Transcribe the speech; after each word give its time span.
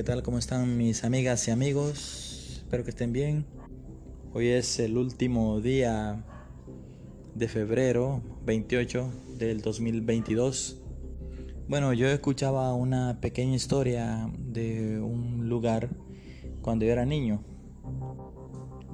¿Qué 0.00 0.04
tal? 0.04 0.22
¿Cómo 0.22 0.38
están 0.38 0.78
mis 0.78 1.04
amigas 1.04 1.46
y 1.46 1.50
amigos? 1.50 2.62
Espero 2.62 2.84
que 2.84 2.88
estén 2.88 3.12
bien. 3.12 3.44
Hoy 4.32 4.48
es 4.48 4.80
el 4.80 4.96
último 4.96 5.60
día 5.60 6.24
de 7.34 7.48
febrero 7.48 8.22
28 8.46 9.10
del 9.36 9.60
2022. 9.60 10.80
Bueno, 11.68 11.92
yo 11.92 12.08
escuchaba 12.08 12.72
una 12.72 13.20
pequeña 13.20 13.54
historia 13.54 14.32
de 14.38 14.98
un 15.00 15.50
lugar 15.50 15.90
cuando 16.62 16.86
yo 16.86 16.92
era 16.92 17.04
niño. 17.04 17.44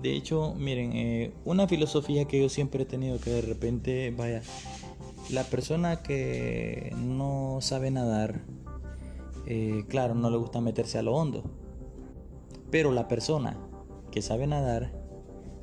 De 0.03 0.13
hecho, 0.13 0.57
miren, 0.57 0.91
eh, 0.93 1.33
una 1.45 1.69
filosofía 1.69 2.25
que 2.25 2.41
yo 2.41 2.49
siempre 2.49 2.83
he 2.83 2.87
tenido 2.87 3.21
que 3.21 3.31
de 3.31 3.43
repente, 3.43 4.11
vaya, 4.11 4.43
la 5.31 5.45
persona 5.45 6.03
que 6.03 6.93
no 6.97 7.59
sabe 7.61 7.93
nadar, 7.93 8.43
eh, 9.47 9.85
claro, 9.89 10.15
no 10.15 10.31
le 10.31 10.37
gusta 10.37 10.61
meterse 10.61 10.99
a 10.99 11.03
lo 11.03 11.15
hondo. 11.15 11.45
Pero 12.71 12.93
la 12.93 13.09
persona 13.09 13.57
que 14.11 14.23
sabe 14.23 14.47
nadar 14.47 14.93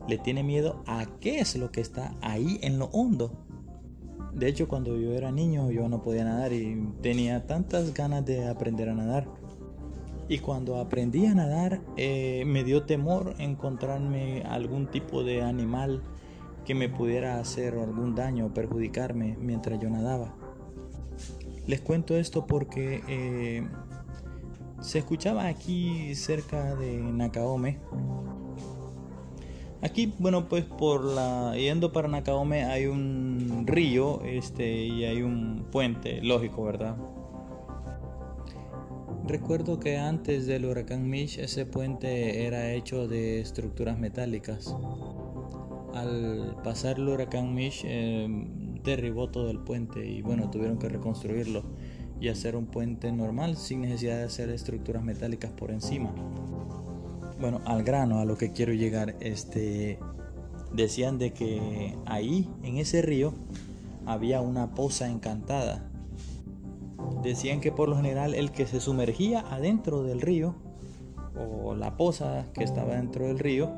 le 0.08 0.18
tiene 0.18 0.44
miedo 0.44 0.84
a 0.86 1.06
qué 1.20 1.40
es 1.40 1.56
lo 1.56 1.72
que 1.72 1.82
está 1.82 2.16
ahí 2.22 2.60
en 2.62 2.80
lo 2.80 2.86
hondo. 2.88 3.32
De 4.34 4.48
hecho, 4.48 4.68
cuando 4.68 4.98
yo 4.98 5.14
era 5.14 5.32
niño 5.32 5.70
yo 5.72 5.88
no 5.90 6.02
podía 6.02 6.24
nadar 6.24 6.54
y 6.54 6.82
tenía 7.02 7.46
tantas 7.46 7.94
ganas 7.94 8.26
de 8.26 8.48
aprender 8.48 8.90
a 8.90 8.96
nadar. 8.96 9.28
Y 10.30 10.40
cuando 10.40 10.78
aprendí 10.80 11.26
a 11.26 11.36
nadar 11.36 11.82
eh, 11.98 12.44
me 12.48 12.64
dio 12.64 12.84
temor 12.84 13.36
encontrarme 13.40 14.44
algún 14.44 14.88
tipo 14.88 15.24
de 15.24 15.44
animal 15.44 16.02
que 16.66 16.74
me 16.74 16.88
pudiera 16.88 17.40
hacer 17.40 17.76
algún 17.76 18.16
daño 18.16 18.46
o 18.46 18.54
perjudicarme 18.54 19.38
mientras 19.38 19.80
yo 19.80 19.90
nadaba. 19.90 20.34
Les 21.66 21.80
cuento 21.80 22.18
esto 22.18 22.46
porque 22.46 23.02
eh, 23.08 23.68
se 24.82 25.00
escuchaba 25.00 25.48
aquí 25.48 26.14
cerca 26.16 26.76
de 26.76 26.98
Nakaome. 26.98 27.80
Aquí, 29.82 30.14
bueno, 30.18 30.48
pues 30.48 30.64
por 30.66 31.04
la 31.04 31.56
yendo 31.58 31.92
para 31.92 32.08
Nakaome 32.08 32.64
hay 32.66 32.86
un 32.86 33.64
río, 33.66 34.22
este 34.24 34.86
y 34.86 35.06
hay 35.06 35.22
un 35.22 35.66
puente, 35.72 36.22
lógico, 36.22 36.64
¿verdad? 36.64 36.96
Recuerdo 39.26 39.80
que 39.80 39.98
antes 39.98 40.48
del 40.48 40.66
huracán 40.66 41.10
Mish 41.10 41.40
ese 41.40 41.66
puente 41.66 42.46
era 42.46 42.74
hecho 42.74 43.08
de 43.08 43.40
estructuras 43.40 43.98
metálicas. 43.98 44.76
Al 45.94 46.58
pasar 46.62 46.98
el 46.98 47.08
huracán 47.08 47.54
Mish 47.54 47.84
eh, 47.86 48.28
derribó 48.84 49.30
todo 49.30 49.50
el 49.50 49.60
puente 49.60 50.06
y 50.06 50.22
bueno, 50.22 50.50
tuvieron 50.50 50.78
que 50.78 50.90
reconstruirlo 50.90 51.64
y 52.20 52.30
hacer 52.30 52.56
un 52.56 52.68
puente 52.68 53.12
normal 53.12 53.58
sin 53.58 53.82
necesidad 53.82 54.18
de 54.18 54.24
hacer 54.24 54.50
estructuras 54.50 55.04
metálicas 55.04 55.52
por 55.52 55.72
encima. 55.72 56.14
Bueno, 57.40 57.62
al 57.66 57.84
grano, 57.84 58.20
a 58.20 58.26
lo 58.26 58.38
que 58.38 58.52
quiero 58.52 58.74
llegar, 58.74 59.16
este 59.20 60.00
decían 60.72 61.20
de 61.20 61.34
que 61.34 61.96
ahí 62.06 62.50
en 62.64 62.78
ese 62.78 63.02
río 63.02 63.34
había 64.06 64.42
una 64.42 64.74
poza 64.74 65.10
encantada. 65.10 65.90
Decían 67.22 67.62
que 67.62 67.72
por 67.72 67.90
lo 67.90 67.96
general 67.96 68.34
el 68.34 68.52
que 68.52 68.66
se 68.66 68.80
sumergía 68.80 69.42
adentro 69.42 70.04
del 70.04 70.22
río 70.22 70.56
o 71.36 71.76
la 71.76 71.98
poza 71.98 72.46
que 72.54 72.64
estaba 72.64 72.96
dentro 72.96 73.28
del 73.28 73.40
río 73.40 73.72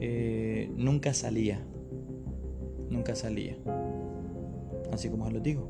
eh, 0.00 0.72
nunca 0.76 1.14
salía. 1.14 1.60
Nunca 2.90 3.14
salía 3.14 3.56
así 4.94 5.08
como 5.08 5.28
lo 5.30 5.40
digo. 5.40 5.68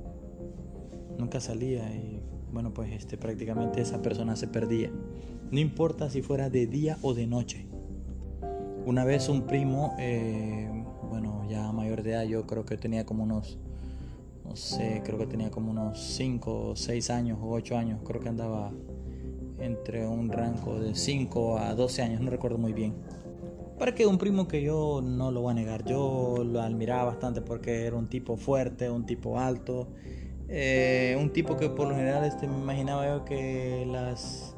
Nunca 1.19 1.41
salía 1.41 1.95
y 1.95 2.21
bueno, 2.53 2.73
pues 2.73 2.93
este, 2.93 3.17
prácticamente 3.17 3.81
esa 3.81 4.01
persona 4.01 4.37
se 4.37 4.47
perdía. 4.47 4.91
No 5.51 5.59
importa 5.59 6.09
si 6.11 6.23
fuera 6.23 6.51
de 6.51 6.67
día 6.67 6.99
o 7.03 7.15
de 7.15 7.27
noche. 7.27 7.67
Una 8.87 9.05
vez 9.05 9.29
un 9.29 9.43
primo, 9.43 9.95
eh, 9.99 10.69
bueno, 11.09 11.47
ya 11.49 11.73
mayor 11.73 12.03
de 12.03 12.13
edad, 12.13 12.25
yo 12.25 12.47
creo 12.47 12.65
que 12.65 12.77
tenía 12.77 13.07
como 13.07 13.25
unos, 13.25 13.59
no 14.45 14.57
sé, 14.57 15.03
creo 15.05 15.19
que 15.19 15.27
tenía 15.27 15.51
como 15.51 15.71
unos 15.71 15.99
5 16.17 16.69
o 16.69 16.77
6 16.77 17.11
años 17.11 17.39
o 17.43 17.51
8 17.51 17.77
años, 17.77 18.01
creo 18.05 18.21
que 18.21 18.29
andaba 18.29 18.73
entre 19.59 20.07
un 20.07 20.31
rango 20.31 20.79
de 20.79 20.95
5 20.95 21.59
a 21.59 21.75
12 21.75 22.03
años, 22.03 22.21
no 22.21 22.31
recuerdo 22.31 22.59
muy 22.59 22.73
bien 22.73 22.95
para 23.85 23.95
que 23.95 24.07
un 24.07 24.17
primo 24.17 24.49
que 24.49 24.63
yo 24.63 25.03
no 25.05 25.31
lo 25.31 25.43
voy 25.43 25.51
a 25.51 25.55
negar, 25.57 25.85
yo 25.85 26.43
lo 26.43 26.63
admiraba 26.63 27.05
bastante 27.05 27.43
porque 27.43 27.85
era 27.85 27.95
un 27.97 28.09
tipo 28.09 28.39
fuerte, 28.39 28.89
un 28.89 29.05
tipo 29.05 29.39
alto, 29.39 29.89
eh, 30.49 31.15
un 31.21 31.29
tipo 31.35 31.59
que 31.59 31.69
por 31.69 31.89
lo 31.89 31.95
general 31.95 32.25
este, 32.25 32.49
me 32.49 32.57
imaginaba 32.57 33.07
yo 33.07 33.27
que 33.27 33.87
las 33.87 34.57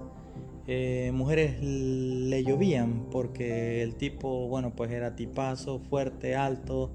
eh, 0.68 1.10
mujeres 1.12 1.60
le 1.60 2.44
llovían 2.44 3.06
porque 3.10 3.82
el 3.82 3.96
tipo, 3.96 4.46
bueno, 4.46 4.76
pues 4.76 4.92
era 4.92 5.16
tipazo, 5.16 5.80
fuerte, 5.80 6.36
alto, 6.36 6.92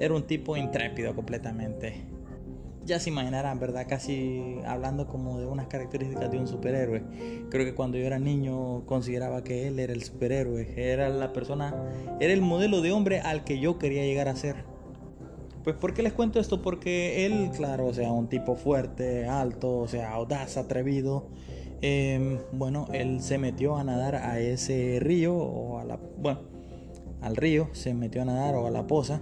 era 0.00 0.12
un 0.14 0.24
tipo 0.24 0.56
intrépido 0.56 1.14
completamente 1.14 2.08
ya 2.88 2.98
se 2.98 3.10
imaginarán, 3.10 3.60
¿verdad? 3.60 3.86
Casi 3.88 4.56
hablando 4.66 5.06
como 5.06 5.38
de 5.38 5.46
unas 5.46 5.68
características 5.68 6.30
de 6.30 6.38
un 6.38 6.48
superhéroe. 6.48 7.02
Creo 7.50 7.64
que 7.64 7.74
cuando 7.74 7.98
yo 7.98 8.06
era 8.06 8.18
niño 8.18 8.84
consideraba 8.86 9.44
que 9.44 9.68
él 9.68 9.78
era 9.78 9.92
el 9.92 10.02
superhéroe, 10.02 10.72
era 10.76 11.08
la 11.10 11.32
persona, 11.32 11.74
era 12.18 12.32
el 12.32 12.40
modelo 12.40 12.80
de 12.80 12.90
hombre 12.90 13.20
al 13.20 13.44
que 13.44 13.60
yo 13.60 13.78
quería 13.78 14.02
llegar 14.02 14.28
a 14.28 14.34
ser. 14.34 14.64
Pues 15.62 15.76
¿por 15.76 15.92
qué 15.92 16.02
les 16.02 16.14
cuento 16.14 16.40
esto? 16.40 16.62
Porque 16.62 17.26
él, 17.26 17.50
claro, 17.54 17.86
o 17.86 17.94
sea, 17.94 18.10
un 18.10 18.28
tipo 18.28 18.56
fuerte, 18.56 19.26
alto, 19.26 19.80
o 19.80 19.86
sea, 19.88 20.12
audaz, 20.12 20.56
atrevido. 20.56 21.28
Em, 21.82 22.38
bueno, 22.52 22.88
él 22.92 23.20
se 23.20 23.38
metió 23.38 23.76
a 23.76 23.84
nadar 23.84 24.16
a 24.16 24.40
ese 24.40 24.98
río 25.00 25.36
o 25.36 25.78
a 25.78 25.84
la, 25.84 26.00
bueno, 26.16 26.40
al 27.20 27.36
río, 27.36 27.68
se 27.72 27.92
metió 27.92 28.22
a 28.22 28.24
nadar 28.24 28.54
o 28.54 28.66
a 28.66 28.70
la 28.70 28.86
poza 28.86 29.20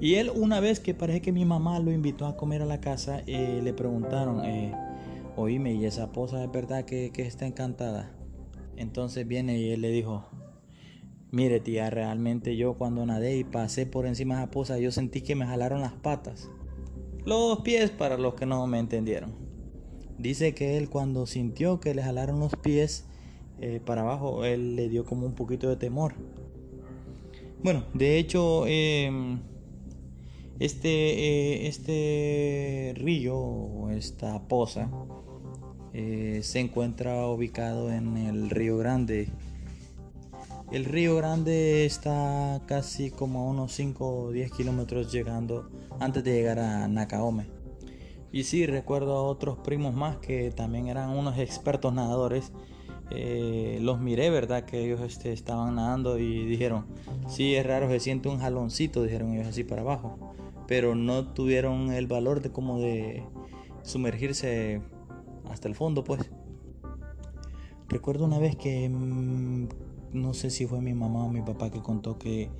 y 0.00 0.14
él 0.16 0.30
una 0.34 0.60
vez 0.60 0.80
que 0.80 0.94
parece 0.94 1.22
que 1.22 1.32
mi 1.32 1.44
mamá 1.44 1.78
lo 1.78 1.90
invitó 1.90 2.26
a 2.26 2.36
comer 2.36 2.62
a 2.62 2.66
la 2.66 2.80
casa, 2.80 3.22
eh, 3.26 3.60
le 3.62 3.72
preguntaron, 3.72 4.44
eh, 4.44 4.74
oíme, 5.36 5.72
¿y 5.74 5.86
esa 5.86 6.12
posa 6.12 6.44
es 6.44 6.52
verdad 6.52 6.84
que, 6.84 7.10
que 7.12 7.22
está 7.22 7.46
encantada? 7.46 8.10
Entonces 8.76 9.26
viene 9.26 9.58
y 9.58 9.70
él 9.70 9.80
le 9.80 9.90
dijo, 9.90 10.26
mire 11.30 11.60
tía, 11.60 11.88
realmente 11.88 12.56
yo 12.56 12.74
cuando 12.74 13.06
nadé 13.06 13.38
y 13.38 13.44
pasé 13.44 13.86
por 13.86 14.06
encima 14.06 14.36
de 14.36 14.42
esa 14.42 14.50
poza, 14.50 14.78
yo 14.78 14.92
sentí 14.92 15.22
que 15.22 15.34
me 15.34 15.46
jalaron 15.46 15.80
las 15.80 15.94
patas. 15.94 16.50
Los 17.24 17.60
pies 17.60 17.90
para 17.90 18.18
los 18.18 18.34
que 18.34 18.44
no 18.44 18.66
me 18.66 18.78
entendieron. 18.78 19.34
Dice 20.18 20.54
que 20.54 20.76
él 20.76 20.90
cuando 20.90 21.26
sintió 21.26 21.80
que 21.80 21.94
le 21.94 22.02
jalaron 22.02 22.38
los 22.38 22.54
pies 22.54 23.06
eh, 23.60 23.80
para 23.84 24.02
abajo, 24.02 24.44
él 24.44 24.76
le 24.76 24.90
dio 24.90 25.06
como 25.06 25.26
un 25.26 25.34
poquito 25.34 25.70
de 25.70 25.76
temor. 25.76 26.14
Bueno, 27.62 27.84
de 27.94 28.18
hecho... 28.18 28.64
Eh, 28.66 29.38
este, 30.58 30.88
eh, 30.88 31.66
este 31.68 32.94
río 32.96 33.36
o 33.36 33.90
esta 33.90 34.48
poza 34.48 34.90
eh, 35.92 36.40
se 36.42 36.60
encuentra 36.60 37.26
ubicado 37.26 37.90
en 37.90 38.18
el 38.18 38.50
Río 38.50 38.76
Grande. 38.76 39.28
El 40.70 40.84
río 40.84 41.16
Grande 41.16 41.86
está 41.86 42.60
casi 42.66 43.10
como 43.10 43.40
a 43.40 43.50
unos 43.50 43.72
5 43.72 44.24
o 44.24 44.30
10 44.30 44.52
kilómetros 44.52 45.10
llegando 45.10 45.70
antes 45.98 46.22
de 46.22 46.34
llegar 46.34 46.58
a 46.58 46.86
Nakaome. 46.86 47.46
Y 48.30 48.44
sí, 48.44 48.66
recuerdo 48.66 49.16
a 49.16 49.22
otros 49.22 49.56
primos 49.58 49.94
más 49.94 50.18
que 50.18 50.50
también 50.50 50.88
eran 50.88 51.10
unos 51.10 51.38
expertos 51.38 51.94
nadadores. 51.94 52.52
Eh, 53.10 53.78
los 53.80 53.98
miré, 53.98 54.28
¿verdad? 54.28 54.64
Que 54.64 54.84
ellos 54.84 55.00
este, 55.00 55.32
estaban 55.32 55.76
nadando 55.76 56.18
y 56.18 56.44
dijeron, 56.44 56.84
sí, 57.26 57.54
es 57.54 57.64
raro, 57.64 57.88
se 57.88 58.00
siente 58.00 58.28
un 58.28 58.38
jaloncito, 58.38 59.02
dijeron 59.02 59.32
ellos 59.32 59.46
así 59.46 59.64
para 59.64 59.80
abajo. 59.80 60.34
Pero 60.66 60.94
no 60.94 61.32
tuvieron 61.32 61.92
el 61.92 62.06
valor 62.06 62.40
de 62.40 62.50
como 62.50 62.78
de 62.78 63.24
sumergirse 63.82 64.82
hasta 65.48 65.68
el 65.68 65.74
fondo, 65.74 66.04
pues. 66.04 66.30
Recuerdo 67.88 68.24
una 68.24 68.38
vez 68.38 68.56
que 68.56 68.88
mm, 68.88 69.68
no 70.12 70.34
sé 70.34 70.50
si 70.50 70.66
fue 70.66 70.80
mi 70.80 70.94
mamá 70.94 71.24
o 71.24 71.28
mi 71.30 71.42
papá 71.42 71.70
que 71.70 71.80
contó 71.80 72.18
que 72.18 72.50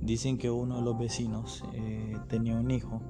dicen 0.00 0.38
que 0.38 0.50
uno 0.50 0.76
de 0.76 0.82
los 0.82 0.98
vecinos 0.98 1.64
eh, 1.74 2.16
tenía 2.28 2.54
un 2.54 2.70
hijo 2.70 3.00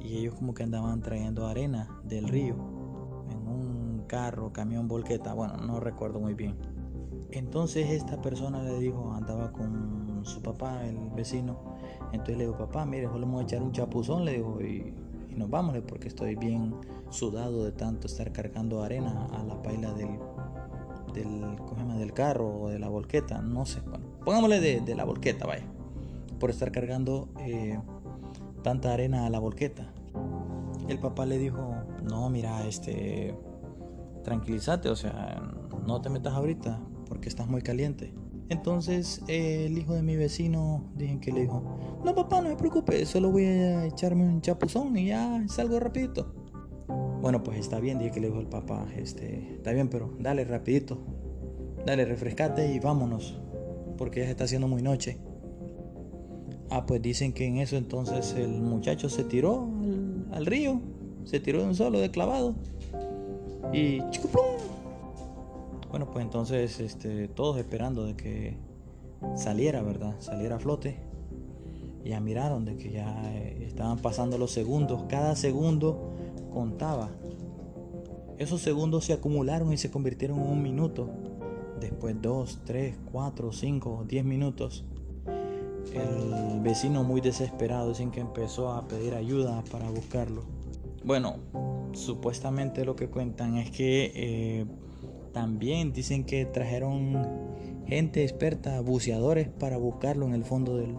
y 0.00 0.18
ellos 0.18 0.34
como 0.34 0.54
que 0.54 0.62
andaban 0.62 1.00
trayendo 1.00 1.46
arena 1.46 2.00
del 2.04 2.28
río 2.28 2.54
en 3.30 3.48
un 3.48 4.04
carro, 4.06 4.52
camión, 4.52 4.88
volqueta, 4.88 5.34
bueno, 5.34 5.56
no 5.56 5.80
recuerdo 5.80 6.20
muy 6.20 6.34
bien. 6.34 6.56
Entonces 7.30 7.90
esta 7.90 8.20
persona 8.20 8.62
le 8.62 8.78
dijo, 8.78 9.12
andaba 9.12 9.52
con 9.52 10.09
su 10.24 10.42
papá, 10.42 10.84
el 10.86 11.10
vecino, 11.10 11.56
entonces 12.12 12.36
le 12.36 12.46
dijo, 12.46 12.56
papá, 12.56 12.84
mire, 12.84 13.06
solo 13.06 13.26
vamos 13.26 13.42
a 13.42 13.44
echar 13.44 13.62
un 13.62 13.72
chapuzón, 13.72 14.24
le 14.24 14.34
dijo, 14.38 14.60
y, 14.60 14.94
nos 15.36 15.48
vamos 15.48 15.78
porque 15.86 16.08
estoy 16.08 16.34
bien 16.34 16.74
sudado 17.08 17.64
de 17.64 17.72
tanto 17.72 18.08
estar 18.08 18.32
cargando 18.32 18.82
arena 18.82 19.26
a 19.32 19.44
la 19.44 19.62
paila 19.62 19.94
del, 19.94 20.18
del, 21.14 21.56
del 21.98 22.12
carro 22.12 22.62
o 22.62 22.68
de 22.68 22.78
la 22.78 22.88
volqueta, 22.88 23.40
no 23.40 23.64
sé, 23.64 23.80
bueno, 23.80 24.04
pongámosle 24.24 24.60
de, 24.60 24.94
la 24.94 25.04
volqueta, 25.04 25.46
vaya, 25.46 25.64
por 26.38 26.50
estar 26.50 26.72
cargando 26.72 27.28
eh, 27.38 27.78
tanta 28.62 28.92
arena 28.92 29.26
a 29.26 29.30
la 29.30 29.38
volqueta. 29.38 29.92
El 30.88 30.98
papá 30.98 31.24
le 31.24 31.38
dijo, 31.38 31.74
no, 32.02 32.28
mira, 32.30 32.66
este, 32.66 33.34
tranquilízate, 34.24 34.88
o 34.88 34.96
sea, 34.96 35.40
no 35.86 36.00
te 36.00 36.10
metas 36.10 36.34
ahorita 36.34 36.80
porque 37.08 37.28
estás 37.28 37.48
muy 37.48 37.62
caliente. 37.62 38.12
Entonces 38.50 39.22
el 39.28 39.78
hijo 39.78 39.94
de 39.94 40.02
mi 40.02 40.16
vecino 40.16 40.82
dije 40.96 41.20
que 41.20 41.32
le 41.32 41.42
dijo, 41.42 41.62
no 42.04 42.14
papá, 42.16 42.40
no 42.42 42.48
me 42.48 42.56
preocupes, 42.56 43.08
solo 43.08 43.30
voy 43.30 43.44
a 43.44 43.86
echarme 43.86 44.24
un 44.24 44.40
chapuzón 44.40 44.96
y 44.98 45.06
ya 45.06 45.42
salgo 45.46 45.78
rapidito. 45.78 46.34
Bueno, 47.22 47.44
pues 47.44 47.60
está 47.60 47.78
bien, 47.78 47.98
dije 47.98 48.10
que 48.10 48.20
le 48.20 48.26
dijo 48.26 48.40
el 48.40 48.48
papá, 48.48 48.88
este, 48.96 49.54
está 49.54 49.72
bien, 49.72 49.88
pero 49.88 50.12
dale 50.18 50.44
rapidito, 50.44 50.98
dale, 51.86 52.04
refrescate 52.04 52.74
y 52.74 52.80
vámonos, 52.80 53.40
porque 53.96 54.20
ya 54.20 54.26
se 54.26 54.32
está 54.32 54.44
haciendo 54.44 54.66
muy 54.66 54.82
noche. 54.82 55.18
Ah, 56.70 56.86
pues 56.86 57.00
dicen 57.00 57.32
que 57.32 57.46
en 57.46 57.58
eso 57.58 57.76
entonces 57.76 58.34
el 58.34 58.62
muchacho 58.62 59.08
se 59.08 59.22
tiró 59.22 59.68
al, 60.32 60.44
río, 60.44 60.80
se 61.24 61.38
tiró 61.38 61.60
de 61.60 61.66
un 61.66 61.74
solo 61.76 62.00
de 62.00 62.10
clavado 62.10 62.56
y 63.72 64.00
Bueno, 65.90 66.10
pues 66.10 66.24
entonces 66.24 66.78
este, 66.80 67.28
todos 67.28 67.58
esperando 67.58 68.04
de 68.04 68.14
que 68.14 68.56
saliera, 69.34 69.82
¿verdad? 69.82 70.14
Saliera 70.20 70.56
a 70.56 70.58
flote. 70.58 70.98
Ya 72.04 72.20
miraron 72.20 72.64
de 72.64 72.76
que 72.76 72.92
ya 72.92 73.30
eh, 73.34 73.64
estaban 73.66 73.98
pasando 73.98 74.38
los 74.38 74.52
segundos, 74.52 75.02
cada 75.08 75.36
segundo 75.36 76.14
contaba. 76.52 77.10
Esos 78.38 78.62
segundos 78.62 79.04
se 79.04 79.12
acumularon 79.12 79.72
y 79.72 79.76
se 79.76 79.90
convirtieron 79.90 80.40
en 80.40 80.48
un 80.48 80.62
minuto. 80.62 81.10
Después 81.78 82.16
dos, 82.22 82.60
tres, 82.64 82.96
cuatro, 83.12 83.52
cinco, 83.52 84.04
diez 84.08 84.24
minutos. 84.24 84.84
El 85.92 86.60
vecino 86.60 87.02
muy 87.04 87.20
desesperado 87.20 87.90
dicen 87.90 88.10
que 88.10 88.20
empezó 88.20 88.72
a 88.72 88.86
pedir 88.86 89.14
ayuda 89.14 89.62
para 89.70 89.90
buscarlo. 89.90 90.42
Bueno, 91.04 91.36
supuestamente 91.92 92.84
lo 92.84 92.96
que 92.96 93.08
cuentan 93.08 93.56
es 93.56 93.70
que 93.70 94.12
eh, 94.14 94.66
también 95.32 95.92
dicen 95.92 96.24
que 96.24 96.44
trajeron 96.44 97.16
gente 97.86 98.22
experta, 98.22 98.80
buceadores, 98.80 99.48
para 99.48 99.76
buscarlo 99.76 100.26
en 100.26 100.34
el 100.34 100.44
fondo 100.44 100.76
del, 100.76 100.96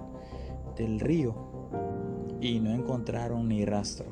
del 0.77 0.99
río 0.99 1.35
y 2.41 2.59
no 2.59 2.73
encontraron 2.73 3.47
ni 3.47 3.65
rastro. 3.65 4.07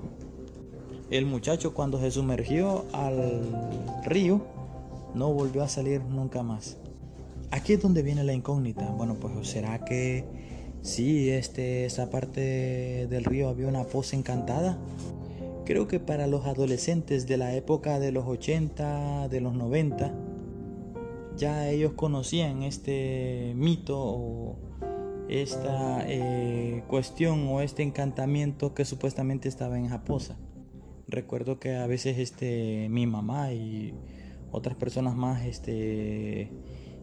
El 1.09 1.25
muchacho 1.25 1.73
cuando 1.73 1.99
se 1.99 2.11
sumergió 2.11 2.85
al 2.93 3.41
río 4.05 4.41
no 5.15 5.33
volvió 5.33 5.63
a 5.63 5.67
salir 5.67 6.01
nunca 6.03 6.43
más. 6.43 6.77
Aquí 7.51 7.73
es 7.73 7.81
donde 7.81 8.03
viene 8.03 8.23
la 8.23 8.33
incógnita. 8.33 8.85
Bueno, 8.91 9.15
pues 9.15 9.47
será 9.47 9.83
que 9.83 10.23
sí, 10.83 11.29
este, 11.29 11.85
esa 11.85 12.11
parte 12.11 13.07
del 13.07 13.25
río 13.25 13.49
había 13.49 13.67
una 13.67 13.83
poza 13.85 14.15
encantada. 14.15 14.77
Creo 15.69 15.87
que 15.87 15.99
para 15.99 16.25
los 16.25 16.47
adolescentes 16.47 17.27
de 17.27 17.37
la 17.37 17.53
época 17.53 17.99
de 17.99 18.11
los 18.11 18.25
80, 18.25 19.27
de 19.29 19.39
los 19.39 19.53
90, 19.53 20.11
ya 21.37 21.69
ellos 21.69 21.93
conocían 21.93 22.63
este 22.63 23.53
mito 23.55 23.95
o 23.99 24.57
esta 25.29 26.03
eh, 26.07 26.83
cuestión 26.87 27.45
o 27.49 27.61
este 27.61 27.83
encantamiento 27.83 28.73
que 28.73 28.83
supuestamente 28.83 29.47
estaba 29.47 29.77
en 29.77 29.85
esa 29.85 30.03
poza 30.03 30.39
recuerdo 31.07 31.59
que 31.59 31.75
a 31.75 31.85
veces 31.85 32.17
este 32.17 32.87
mi 32.89 33.05
mamá 33.05 33.53
y 33.53 33.93
otras 34.51 34.75
personas 34.75 35.15
más 35.15 35.45
este 35.45 36.51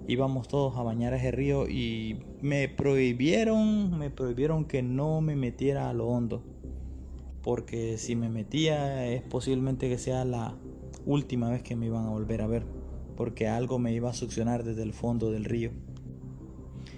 íbamos 0.09 0.49
todos 0.49 0.77
a 0.77 0.83
bañar 0.83 1.13
a 1.13 1.19
ese 1.19 1.31
río 1.31 1.69
y 1.69 2.19
me 2.41 2.69
prohibieron 2.69 3.97
me 3.97 4.11
prohibieron 4.11 4.65
que 4.65 4.83
no 4.83 5.21
me 5.21 5.37
metiera 5.37 5.89
a 5.89 5.93
lo 5.95 6.09
hondo 6.09 6.56
porque 7.47 7.97
si 7.97 8.17
me 8.17 8.29
metía 8.29 9.07
es 9.07 9.23
posiblemente 9.23 9.89
que 9.89 9.99
sea 9.99 10.25
la 10.25 10.57
última 11.05 11.49
vez 11.49 11.63
que 11.63 11.77
me 11.77 11.87
iban 11.87 12.05
a 12.05 12.11
volver 12.11 12.43
a 12.43 12.49
ver 12.49 12.65
porque 13.17 13.47
algo 13.47 13.79
me 13.79 13.93
iba 13.95 14.11
a 14.11 14.15
succionar 14.15 14.65
desde 14.65 14.83
el 14.83 14.93
fondo 14.93 15.31
del 15.31 15.45
río 15.45 15.71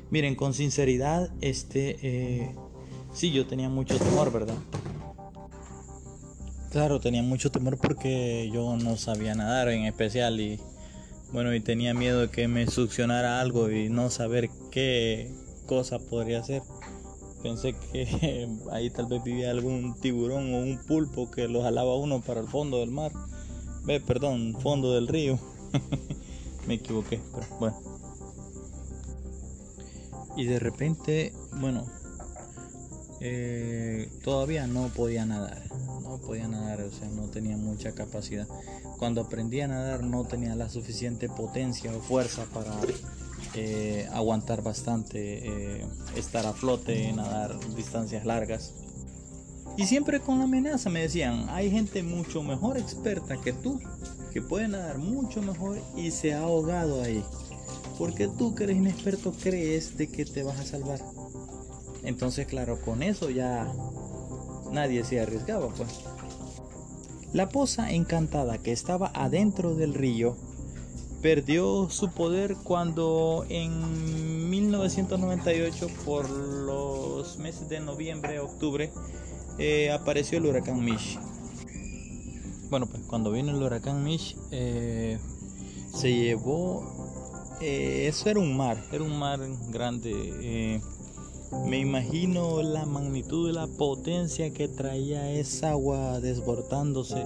miren 0.08 0.36
con 0.36 0.54
sinceridad 0.54 1.30
este 1.42 1.98
eh, 2.00 2.54
sí 3.12 3.30
yo 3.30 3.46
tenía 3.46 3.68
mucho 3.68 3.98
temor 3.98 4.32
verdad 4.32 4.56
Claro, 6.70 7.00
tenía 7.00 7.22
mucho 7.22 7.50
temor 7.50 7.78
porque 7.78 8.50
yo 8.52 8.76
no 8.76 8.96
sabía 8.96 9.34
nadar 9.34 9.68
en 9.68 9.84
especial 9.84 10.38
y 10.40 10.60
bueno, 11.32 11.54
y 11.54 11.60
tenía 11.60 11.92
miedo 11.92 12.20
de 12.20 12.28
que 12.30 12.46
me 12.46 12.66
succionara 12.66 13.40
algo 13.40 13.70
y 13.70 13.88
no 13.88 14.10
saber 14.10 14.50
qué 14.70 15.30
cosa 15.66 15.98
podría 15.98 16.42
ser. 16.42 16.62
Pensé 17.42 17.74
que 17.74 18.48
ahí 18.72 18.90
tal 18.90 19.06
vez 19.06 19.22
vivía 19.22 19.50
algún 19.50 19.94
tiburón 20.00 20.54
o 20.54 20.58
un 20.58 20.78
pulpo 20.86 21.30
que 21.30 21.48
lo 21.48 21.62
jalaba 21.62 21.96
uno 21.96 22.20
para 22.20 22.40
el 22.40 22.48
fondo 22.48 22.78
del 22.78 22.90
mar. 22.90 23.12
Ve, 23.84 24.00
perdón, 24.00 24.56
fondo 24.60 24.94
del 24.94 25.08
río. 25.08 25.38
me 26.66 26.74
equivoqué, 26.74 27.20
pero 27.32 27.46
bueno. 27.58 27.80
Y 30.36 30.44
de 30.44 30.58
repente, 30.60 31.32
bueno, 31.60 31.84
eh, 33.20 34.08
todavía 34.22 34.68
no 34.68 34.88
podía 34.88 35.26
nadar, 35.26 35.60
no 36.02 36.18
podía 36.18 36.46
nadar, 36.46 36.82
o 36.82 36.92
sea, 36.92 37.08
no 37.08 37.24
tenía 37.24 37.56
mucha 37.56 37.92
capacidad. 37.92 38.46
Cuando 38.98 39.22
aprendí 39.22 39.60
a 39.60 39.68
nadar 39.68 40.04
no 40.04 40.24
tenía 40.24 40.54
la 40.54 40.68
suficiente 40.68 41.28
potencia 41.28 41.92
o 41.96 42.00
fuerza 42.00 42.44
para 42.52 42.70
eh, 43.54 44.08
aguantar 44.12 44.62
bastante, 44.62 45.78
eh, 45.78 45.86
estar 46.16 46.46
a 46.46 46.52
flote, 46.52 47.12
nadar 47.12 47.58
distancias 47.74 48.24
largas. 48.24 48.74
Y 49.76 49.86
siempre 49.86 50.20
con 50.20 50.38
la 50.38 50.44
amenaza 50.44 50.90
me 50.90 51.02
decían, 51.02 51.46
hay 51.50 51.70
gente 51.70 52.02
mucho 52.02 52.42
mejor 52.42 52.78
experta 52.78 53.40
que 53.40 53.52
tú, 53.52 53.80
que 54.32 54.42
puede 54.42 54.68
nadar 54.68 54.98
mucho 54.98 55.40
mejor 55.40 55.78
y 55.96 56.10
se 56.10 56.34
ha 56.34 56.40
ahogado 56.40 57.02
ahí. 57.02 57.22
Porque 57.96 58.28
tú 58.28 58.54
que 58.54 58.64
eres 58.64 58.76
inexperto 58.76 59.32
crees 59.32 59.96
de 59.96 60.08
que 60.08 60.24
te 60.24 60.42
vas 60.42 60.58
a 60.58 60.66
salvar. 60.66 61.00
Entonces, 62.02 62.46
claro, 62.46 62.80
con 62.80 63.02
eso 63.02 63.30
ya 63.30 63.72
nadie 64.72 65.04
se 65.04 65.20
arriesgaba, 65.20 65.68
pues. 65.68 65.90
La 67.32 67.48
poza 67.48 67.92
encantada 67.92 68.58
que 68.58 68.72
estaba 68.72 69.10
adentro 69.14 69.74
del 69.74 69.94
río 69.94 70.36
perdió 71.20 71.88
su 71.90 72.10
poder 72.10 72.56
cuando 72.62 73.44
en 73.48 74.50
1998, 74.50 75.88
por 76.04 76.28
los 76.30 77.38
meses 77.38 77.68
de 77.68 77.80
noviembre, 77.80 78.38
octubre, 78.40 78.90
eh, 79.58 79.90
apareció 79.90 80.38
el 80.38 80.46
huracán 80.46 80.84
Mish. 80.84 81.18
Bueno, 82.70 82.86
pues 82.86 83.02
cuando 83.06 83.32
vino 83.32 83.50
el 83.50 83.62
huracán 83.62 84.04
Mish, 84.04 84.36
eh, 84.50 85.18
se 85.94 86.14
llevó. 86.14 86.84
Eh, 87.60 88.06
eso 88.06 88.30
era 88.30 88.38
un 88.38 88.56
mar, 88.56 88.82
era 88.92 89.02
un 89.02 89.18
mar 89.18 89.40
grande 89.70 90.80
me 91.66 91.78
imagino 91.78 92.62
la 92.62 92.84
magnitud 92.84 93.50
la 93.50 93.66
potencia 93.66 94.50
que 94.52 94.68
traía 94.68 95.30
esa 95.30 95.70
agua 95.70 96.20
desbordándose 96.20 97.24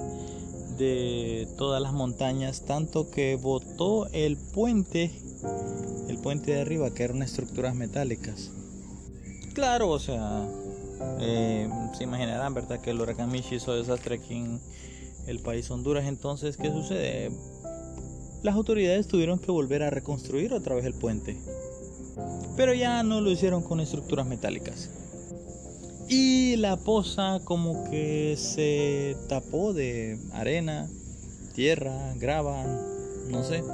de 0.76 1.48
todas 1.58 1.82
las 1.82 1.92
montañas, 1.92 2.64
tanto 2.64 3.10
que 3.10 3.36
botó 3.36 4.06
el 4.12 4.36
puente, 4.36 5.10
el 6.08 6.18
puente 6.18 6.52
de 6.52 6.60
arriba, 6.60 6.92
que 6.92 7.04
eran 7.04 7.22
estructuras 7.22 7.74
metálicas. 7.74 8.50
Claro, 9.54 9.90
o 9.90 9.98
sea, 9.98 10.48
eh, 11.20 11.68
se 11.96 12.04
imaginarán, 12.04 12.54
¿verdad? 12.54 12.80
Que 12.80 12.90
el 12.90 13.00
huracán 13.00 13.30
Michi 13.30 13.56
hizo 13.56 13.74
desastre 13.74 14.16
aquí 14.16 14.34
en 14.34 14.60
el 15.26 15.40
país 15.40 15.70
Honduras. 15.70 16.06
Entonces, 16.06 16.56
¿qué 16.56 16.70
sucede? 16.70 17.30
Las 18.42 18.54
autoridades 18.54 19.06
tuvieron 19.06 19.38
que 19.38 19.52
volver 19.52 19.82
a 19.82 19.90
reconstruir 19.90 20.52
otra 20.52 20.74
vez 20.74 20.84
el 20.84 20.94
puente. 20.94 21.36
Pero 22.56 22.74
ya 22.74 23.02
no 23.02 23.20
lo 23.20 23.30
hicieron 23.30 23.62
con 23.62 23.80
estructuras 23.80 24.26
metálicas. 24.26 24.90
Y 26.14 26.56
la 26.56 26.76
poza 26.76 27.40
como 27.42 27.84
que 27.84 28.36
se 28.36 29.16
tapó 29.30 29.72
de 29.72 30.18
arena, 30.34 30.86
tierra, 31.54 32.12
grava, 32.16 32.66
no 33.30 33.42
sé. 33.42 33.64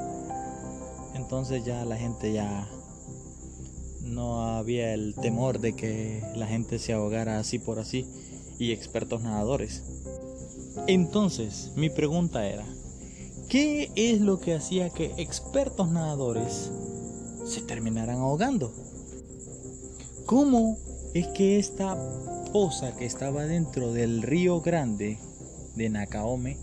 Entonces 1.16 1.64
ya 1.64 1.84
la 1.84 1.96
gente 1.96 2.32
ya 2.32 2.70
no 4.02 4.56
había 4.56 4.94
el 4.94 5.16
temor 5.16 5.58
de 5.58 5.74
que 5.74 6.22
la 6.36 6.46
gente 6.46 6.78
se 6.78 6.92
ahogara 6.92 7.40
así 7.40 7.58
por 7.58 7.80
así 7.80 8.06
y 8.60 8.70
expertos 8.70 9.20
nadadores. 9.22 9.82
Entonces, 10.86 11.72
mi 11.74 11.90
pregunta 11.90 12.46
era, 12.46 12.66
¿qué 13.48 13.90
es 13.96 14.20
lo 14.20 14.38
que 14.38 14.54
hacía 14.54 14.90
que 14.90 15.12
expertos 15.16 15.90
nadadores 15.90 16.70
se 17.44 17.62
terminaran 17.62 18.20
ahogando? 18.20 18.72
¿Cómo 20.24 20.78
es 21.18 21.26
que 21.28 21.58
esta 21.58 21.96
poza 22.52 22.94
que 22.94 23.04
estaba 23.04 23.44
dentro 23.44 23.92
del 23.92 24.22
río 24.22 24.60
Grande 24.60 25.18
de 25.74 25.88
Nakaome 25.88 26.56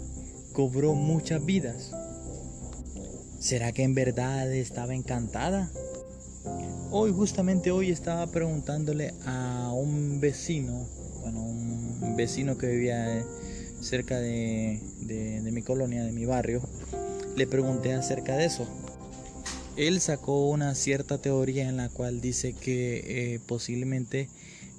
cobró 0.54 0.94
muchas 0.94 1.46
vidas? 1.46 1.92
¿Será 3.40 3.74
que 3.74 3.84
en 3.84 3.94
verdad 3.94 4.52
estaba 4.54 4.96
encantada? 4.96 5.70
Hoy, 6.92 7.12
justamente 7.12 7.72
hoy, 7.72 7.92
estaba 7.92 8.28
preguntándole 8.28 9.14
a 9.26 9.72
un 9.74 10.22
vecino, 10.22 10.88
bueno, 11.22 11.44
un 11.44 12.16
vecino 12.16 12.58
que 12.58 12.68
vivía 12.68 13.26
cerca 13.82 14.20
de, 14.20 14.80
mi 15.52 15.62
colonia, 15.64 16.04
de 16.04 16.14
mi 16.14 16.26
barrio, 16.26 16.62
le 17.36 17.46
pregunté 17.46 17.94
acerca 17.94 18.38
de 18.38 18.46
eso. 18.46 18.66
Él 19.76 20.00
sacó 20.00 20.48
una 20.48 20.74
cierta 20.76 21.18
teoría 21.18 21.68
en 21.68 21.76
la 21.76 21.90
cual 21.90 22.22
dice 22.22 22.54
que 22.54 23.34
eh, 23.34 23.40
posiblemente 23.46 24.30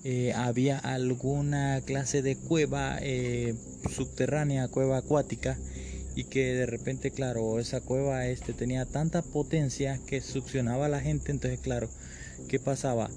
eh, 0.09 0.33
había 0.35 0.79
alguna 0.79 1.81
clase 1.85 2.23
de 2.23 2.37
cueva 2.37 2.97
eh, 3.01 3.57
subterránea, 3.91 4.69
cueva 4.69 4.99
acuática, 4.99 5.59
y 6.15 6.23
que 6.27 6.55
de 6.55 6.65
repente, 6.65 7.11
claro, 7.11 7.59
esa 7.59 7.81
cueva 7.81 8.25
este, 8.29 8.53
tenía 8.53 8.87
tanta 8.87 9.23
potencia 9.23 9.99
que 10.07 10.21
succionaba 10.21 10.87
a 10.87 10.89
la 10.89 11.01
gente, 11.01 11.33
entonces, 11.33 11.59
claro, 11.59 11.89
¿qué 12.47 12.61
pasaba? 12.61 13.11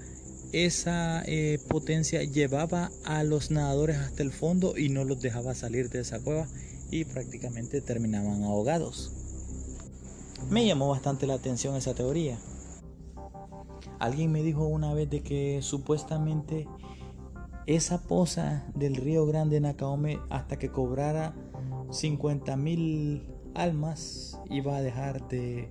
Esa 0.51 1.21
eh, 1.27 1.59
potencia 1.67 2.23
llevaba 2.23 2.89
a 3.03 3.23
los 3.23 3.51
nadadores 3.51 3.97
hasta 3.97 4.23
el 4.23 4.31
fondo 4.31 4.75
y 4.75 4.89
no 4.89 5.03
los 5.03 5.21
dejaba 5.21 5.53
salir 5.53 5.91
de 5.91 5.99
esa 5.99 6.19
cueva 6.19 6.47
y 6.89 7.05
prácticamente 7.05 7.81
terminaban 7.81 8.41
ahogados. 8.41 9.11
Me 10.49 10.65
llamó 10.65 10.89
bastante 10.89 11.27
la 11.27 11.35
atención 11.35 11.75
esa 11.75 11.93
teoría. 11.93 12.39
Alguien 13.99 14.31
me 14.31 14.43
dijo 14.43 14.65
una 14.65 14.93
vez 14.93 15.09
de 15.09 15.21
que 15.21 15.61
supuestamente 15.61 16.67
esa 17.65 18.07
poza 18.07 18.65
del 18.73 18.95
río 18.95 19.25
Grande 19.25 19.59
Nakaome 19.59 20.19
hasta 20.29 20.57
que 20.57 20.69
cobrara 20.69 21.35
50 21.91 22.55
mil 22.57 23.27
almas 23.53 24.41
iba 24.49 24.77
a 24.77 24.81
dejar 24.81 25.27
de 25.27 25.69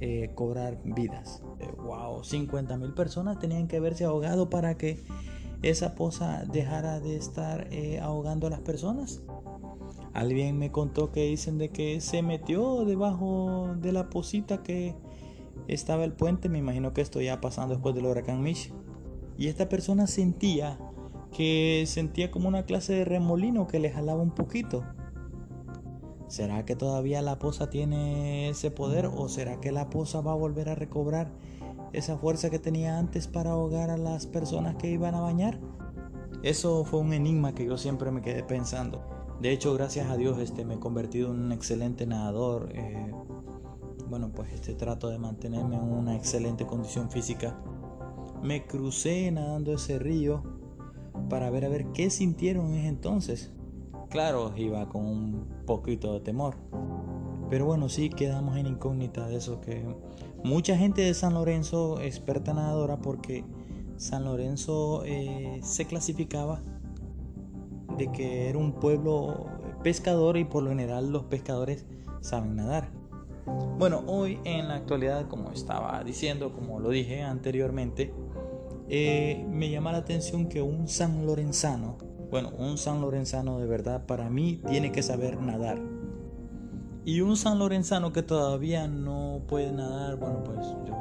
eh, 0.00 0.30
cobrar 0.34 0.78
vidas. 0.84 1.42
wow, 1.78 2.22
50 2.22 2.76
mil 2.76 2.94
personas 2.94 3.38
tenían 3.38 3.66
que 3.66 3.80
verse 3.80 4.04
ahogado 4.04 4.50
para 4.50 4.76
que 4.76 5.02
esa 5.62 5.94
poza 5.94 6.44
dejara 6.44 7.00
de 7.00 7.16
estar 7.16 7.66
eh, 7.72 7.98
ahogando 8.00 8.46
a 8.46 8.50
las 8.50 8.60
personas. 8.60 9.22
Alguien 10.12 10.58
me 10.58 10.70
contó 10.70 11.12
que 11.12 11.24
dicen 11.24 11.58
de 11.58 11.70
que 11.70 12.00
se 12.00 12.22
metió 12.22 12.84
debajo 12.84 13.74
de 13.78 13.92
la 13.92 14.08
posita 14.10 14.62
que 14.62 14.94
estaba 15.68 16.04
el 16.04 16.12
puente. 16.12 16.48
Me 16.48 16.58
imagino 16.58 16.92
que 16.92 17.00
esto 17.00 17.20
ya 17.20 17.40
pasando 17.40 17.74
después 17.74 17.94
del 17.94 18.06
huracán 18.06 18.42
Mish. 18.42 18.72
Y 19.36 19.46
esta 19.46 19.68
persona 19.68 20.06
sentía 20.06 20.78
que 21.32 21.84
sentía 21.86 22.30
como 22.30 22.48
una 22.48 22.64
clase 22.64 22.94
de 22.94 23.04
remolino 23.04 23.66
que 23.66 23.78
le 23.78 23.90
jalaba 23.90 24.22
un 24.22 24.32
poquito. 24.32 24.84
¿Será 26.26 26.64
que 26.64 26.76
todavía 26.76 27.22
la 27.22 27.38
poza 27.38 27.70
tiene 27.70 28.50
ese 28.50 28.70
poder 28.70 29.06
o 29.06 29.28
será 29.28 29.60
que 29.60 29.72
la 29.72 29.88
poza 29.88 30.20
va 30.20 30.32
a 30.32 30.36
volver 30.36 30.68
a 30.68 30.74
recobrar 30.74 31.30
esa 31.92 32.18
fuerza 32.18 32.50
que 32.50 32.58
tenía 32.58 32.98
antes 32.98 33.28
para 33.28 33.52
ahogar 33.52 33.90
a 33.90 33.96
las 33.96 34.26
personas 34.26 34.76
que 34.76 34.90
iban 34.90 35.14
a 35.14 35.20
bañar? 35.20 35.58
Eso 36.42 36.84
fue 36.84 37.00
un 37.00 37.12
enigma 37.12 37.54
que 37.54 37.64
yo 37.64 37.78
siempre 37.78 38.10
me 38.10 38.20
quedé 38.20 38.42
pensando. 38.44 39.02
De 39.40 39.52
hecho, 39.52 39.72
gracias 39.74 40.10
a 40.10 40.16
Dios, 40.16 40.38
este, 40.38 40.64
me 40.64 40.74
he 40.74 40.78
convertido 40.78 41.32
en 41.32 41.40
un 41.40 41.52
excelente 41.52 42.06
nadador. 42.06 42.70
Eh, 42.74 43.12
bueno, 44.08 44.30
pues 44.34 44.52
este 44.52 44.74
trato 44.74 45.08
de 45.08 45.18
mantenerme 45.18 45.76
en 45.76 45.82
una 45.82 46.16
excelente 46.16 46.66
condición 46.66 47.10
física. 47.10 47.58
Me 48.42 48.66
crucé 48.66 49.30
nadando 49.30 49.72
ese 49.72 49.98
río 49.98 50.42
para 51.28 51.50
ver 51.50 51.64
a 51.64 51.68
ver 51.68 51.86
qué 51.92 52.10
sintieron 52.10 52.74
en 52.74 52.86
entonces. 52.86 53.52
Claro, 54.10 54.52
iba 54.56 54.88
con 54.88 55.04
un 55.04 55.46
poquito 55.66 56.14
de 56.14 56.20
temor. 56.20 56.56
Pero 57.50 57.66
bueno, 57.66 57.88
sí 57.88 58.10
quedamos 58.10 58.56
en 58.56 58.66
incógnita 58.66 59.26
de 59.26 59.36
eso 59.36 59.60
que 59.60 59.84
mucha 60.44 60.76
gente 60.76 61.02
de 61.02 61.14
San 61.14 61.34
Lorenzo, 61.34 62.00
experta 62.00 62.54
nadadora, 62.54 62.98
porque 62.98 63.44
San 63.96 64.24
Lorenzo 64.24 65.02
eh, 65.04 65.60
se 65.62 65.86
clasificaba 65.86 66.60
de 67.96 68.12
que 68.12 68.48
era 68.48 68.58
un 68.58 68.72
pueblo 68.72 69.46
pescador 69.82 70.36
y 70.36 70.44
por 70.44 70.62
lo 70.62 70.70
general 70.70 71.10
los 71.10 71.24
pescadores 71.24 71.86
saben 72.20 72.56
nadar. 72.56 72.97
Bueno, 73.78 74.02
hoy 74.06 74.40
en 74.44 74.68
la 74.68 74.74
actualidad, 74.74 75.28
como 75.28 75.50
estaba 75.50 76.02
diciendo, 76.04 76.52
como 76.52 76.80
lo 76.80 76.90
dije 76.90 77.22
anteriormente, 77.22 78.12
eh, 78.88 79.44
me 79.48 79.70
llama 79.70 79.92
la 79.92 79.98
atención 79.98 80.48
que 80.48 80.62
un 80.62 80.88
san 80.88 81.26
lorenzano 81.26 82.08
bueno, 82.30 82.50
un 82.58 82.76
San 82.76 83.00
Lorenzano 83.00 83.58
de 83.58 83.66
verdad 83.66 84.04
para 84.04 84.28
mí 84.28 84.60
tiene 84.68 84.92
que 84.92 85.02
saber 85.02 85.40
nadar. 85.40 85.78
Y 87.04 87.22
un 87.22 87.36
San 87.36 87.58
Lorenzano 87.58 88.12
que 88.12 88.22
todavía 88.22 88.86
no 88.86 89.40
puede 89.48 89.72
nadar, 89.72 90.16
bueno, 90.16 90.44
pues 90.44 90.66
yo 90.86 90.94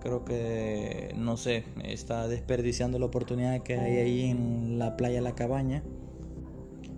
creo 0.00 0.24
que, 0.24 1.14
no 1.16 1.36
sé, 1.36 1.64
está 1.84 2.26
desperdiciando 2.26 2.98
la 2.98 3.06
oportunidad 3.06 3.62
que 3.62 3.78
hay 3.78 3.98
ahí 3.98 4.30
en 4.30 4.78
la 4.78 4.96
playa 4.96 5.20
La 5.20 5.34
Cabaña. 5.34 5.82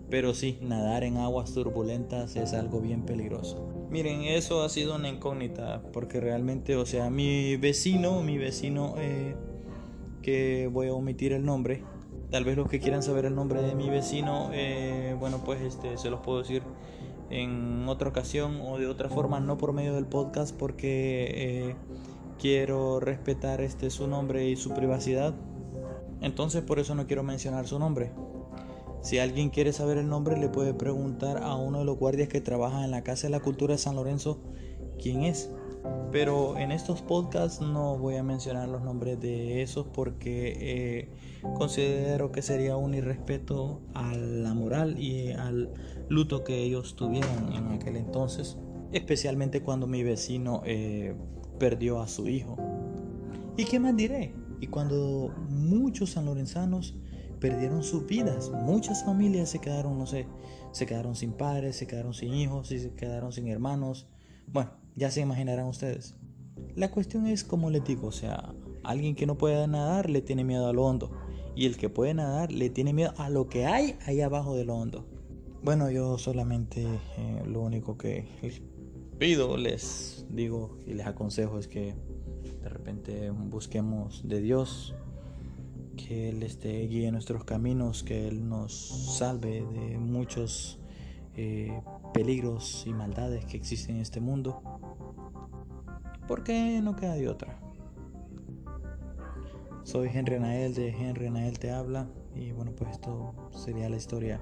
Pero 0.08 0.32
sí, 0.34 0.58
nadar 0.62 1.02
en 1.02 1.16
aguas 1.16 1.52
turbulentas 1.52 2.36
es 2.36 2.52
algo 2.52 2.80
bien 2.80 3.02
peligroso. 3.02 3.75
Miren, 3.90 4.22
eso 4.22 4.62
ha 4.62 4.68
sido 4.68 4.96
una 4.96 5.08
incógnita, 5.08 5.82
porque 5.92 6.20
realmente, 6.20 6.76
o 6.76 6.86
sea, 6.86 7.08
mi 7.08 7.56
vecino, 7.56 8.22
mi 8.22 8.36
vecino, 8.36 8.94
eh, 8.98 9.36
que 10.22 10.68
voy 10.72 10.88
a 10.88 10.94
omitir 10.94 11.32
el 11.32 11.44
nombre, 11.44 11.82
Tal 12.30 12.44
vez 12.44 12.56
los 12.56 12.68
que 12.68 12.80
quieran 12.80 13.02
saber 13.02 13.24
el 13.24 13.34
nombre 13.34 13.62
de 13.62 13.74
mi 13.74 13.88
vecino, 13.88 14.50
eh, 14.52 15.14
bueno, 15.18 15.42
pues 15.44 15.60
este, 15.60 15.96
se 15.96 16.10
los 16.10 16.20
puedo 16.20 16.38
decir 16.38 16.62
en 17.30 17.88
otra 17.88 18.08
ocasión 18.08 18.60
o 18.62 18.78
de 18.78 18.88
otra 18.88 19.08
forma, 19.08 19.38
no 19.38 19.58
por 19.58 19.72
medio 19.72 19.94
del 19.94 20.06
podcast, 20.06 20.56
porque 20.56 21.28
eh, 21.30 21.76
quiero 22.40 22.98
respetar 22.98 23.60
este, 23.60 23.90
su 23.90 24.08
nombre 24.08 24.48
y 24.48 24.56
su 24.56 24.74
privacidad. 24.74 25.34
Entonces 26.20 26.62
por 26.62 26.80
eso 26.80 26.96
no 26.96 27.06
quiero 27.06 27.22
mencionar 27.22 27.68
su 27.68 27.78
nombre. 27.78 28.10
Si 29.02 29.18
alguien 29.18 29.50
quiere 29.50 29.72
saber 29.72 29.98
el 29.98 30.08
nombre, 30.08 30.36
le 30.36 30.48
puede 30.48 30.74
preguntar 30.74 31.42
a 31.42 31.54
uno 31.54 31.80
de 31.80 31.84
los 31.84 31.98
guardias 31.98 32.28
que 32.28 32.40
trabaja 32.40 32.84
en 32.84 32.90
la 32.90 33.02
Casa 33.02 33.28
de 33.28 33.30
la 33.30 33.40
Cultura 33.40 33.74
de 33.74 33.78
San 33.78 33.96
Lorenzo 33.96 34.40
quién 35.00 35.22
es. 35.22 35.50
Pero 36.10 36.58
en 36.58 36.72
estos 36.72 37.02
podcasts 37.02 37.60
no 37.60 37.96
voy 37.96 38.16
a 38.16 38.22
mencionar 38.22 38.68
los 38.68 38.82
nombres 38.82 39.20
de 39.20 39.62
esos 39.62 39.86
porque 39.86 40.56
eh, 40.58 41.10
considero 41.54 42.32
que 42.32 42.42
sería 42.42 42.76
un 42.76 42.94
irrespeto 42.94 43.82
a 43.94 44.12
la 44.14 44.52
moral 44.54 44.98
y 44.98 45.30
al 45.32 45.72
luto 46.08 46.42
que 46.42 46.62
ellos 46.64 46.96
tuvieron 46.96 47.52
en 47.52 47.68
aquel 47.68 47.96
entonces, 47.96 48.56
especialmente 48.92 49.62
cuando 49.62 49.86
mi 49.86 50.02
vecino 50.02 50.62
eh, 50.64 51.14
perdió 51.58 52.00
a 52.00 52.08
su 52.08 52.28
hijo. 52.28 52.56
¿Y 53.56 53.64
qué 53.64 53.78
más 53.78 53.96
diré? 53.96 54.34
Y 54.60 54.66
cuando 54.66 55.32
muchos 55.48 56.10
sanlorenzanos 56.10 56.96
perdieron 57.40 57.82
sus 57.82 58.06
vidas, 58.06 58.50
muchas 58.50 59.04
familias 59.04 59.50
se 59.50 59.58
quedaron, 59.58 59.98
no 59.98 60.06
sé, 60.06 60.26
se 60.72 60.86
quedaron 60.86 61.14
sin 61.14 61.32
padres, 61.32 61.76
se 61.76 61.86
quedaron 61.86 62.14
sin 62.14 62.34
hijos, 62.34 62.68
se 62.68 62.92
quedaron 62.92 63.32
sin 63.32 63.48
hermanos. 63.48 64.06
Bueno, 64.46 64.70
ya 64.94 65.10
se 65.10 65.20
imaginarán 65.20 65.66
ustedes. 65.66 66.14
La 66.74 66.90
cuestión 66.90 67.26
es 67.26 67.44
como 67.44 67.70
les 67.70 67.84
digo, 67.84 68.08
o 68.08 68.12
sea, 68.12 68.54
alguien 68.82 69.14
que 69.14 69.26
no 69.26 69.36
puede 69.36 69.66
nadar 69.66 70.08
le 70.08 70.22
tiene 70.22 70.44
miedo 70.44 70.68
a 70.68 70.72
lo 70.72 70.84
hondo. 70.84 71.10
Y 71.54 71.66
el 71.66 71.76
que 71.76 71.88
puede 71.88 72.14
nadar 72.14 72.52
le 72.52 72.68
tiene 72.70 72.92
miedo 72.92 73.14
a 73.16 73.30
lo 73.30 73.48
que 73.48 73.66
hay 73.66 73.96
ahí 74.06 74.20
abajo 74.20 74.54
de 74.54 74.64
lo 74.64 74.76
hondo. 74.76 75.06
Bueno, 75.62 75.90
yo 75.90 76.18
solamente 76.18 76.84
eh, 76.84 77.42
lo 77.46 77.62
único 77.62 77.96
que 77.96 78.28
les 78.42 78.62
pido, 79.18 79.56
les 79.56 80.26
digo 80.30 80.78
y 80.86 80.94
les 80.94 81.06
aconsejo 81.06 81.58
es 81.58 81.66
que 81.66 81.94
de 82.62 82.68
repente 82.68 83.30
busquemos 83.30 84.26
de 84.28 84.40
Dios, 84.40 84.94
que 85.96 86.28
Él 86.28 86.42
este, 86.42 86.86
guíe 86.86 87.10
nuestros 87.10 87.44
caminos, 87.44 88.02
que 88.02 88.28
Él 88.28 88.48
nos 88.48 88.72
salve 89.18 89.64
de 89.64 89.98
muchos 89.98 90.78
eh, 91.34 91.80
peligros 92.14 92.84
y 92.86 92.92
maldades 92.92 93.44
que 93.46 93.56
existen 93.56 93.96
en 93.96 94.02
este 94.02 94.20
mundo, 94.20 94.62
porque 96.28 96.80
no 96.82 96.94
queda 96.96 97.14
de 97.14 97.28
otra. 97.28 97.60
Soy 99.82 100.10
Henry 100.12 100.40
Nael 100.40 100.74
de 100.74 100.88
Henry 100.88 101.30
Nael 101.30 101.58
Te 101.60 101.70
Habla 101.70 102.08
y 102.34 102.50
bueno 102.50 102.72
pues 102.74 102.90
esto 102.90 103.32
sería 103.52 103.88
la 103.88 103.96
historia 103.96 104.40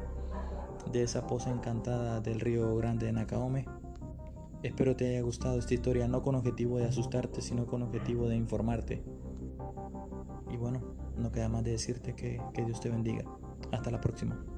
de 0.91 1.03
esa 1.03 1.27
poza 1.27 1.51
encantada 1.51 2.21
del 2.21 2.41
río 2.41 2.75
Grande 2.77 3.07
de 3.07 3.13
Nakaome. 3.13 3.67
Espero 4.63 4.97
te 4.97 5.07
haya 5.07 5.21
gustado 5.21 5.59
esta 5.59 5.75
historia 5.75 6.09
no 6.09 6.23
con 6.23 6.35
objetivo 6.35 6.79
de 6.79 6.87
asustarte 6.87 7.43
sino 7.43 7.67
con 7.67 7.83
objetivo 7.83 8.27
de 8.27 8.37
informarte. 8.37 9.03
Y 10.51 10.57
bueno, 10.57 10.81
no 11.17 11.31
queda 11.33 11.49
más 11.49 11.65
de 11.65 11.73
decirte 11.73 12.15
que, 12.15 12.41
que 12.53 12.65
Dios 12.65 12.81
te 12.81 12.91
bendiga. 12.91 13.25
Hasta 13.73 13.91
la 13.91 14.01
próxima. 14.01 14.54